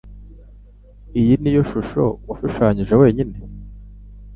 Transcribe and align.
Iyi 1.19 1.33
niyo 1.41 1.61
shusho 1.69 2.03
washushanyije 2.29 2.93
wenyine? 3.01 3.35